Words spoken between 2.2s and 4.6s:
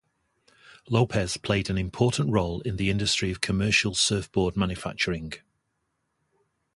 role in the industry of commercial surfboard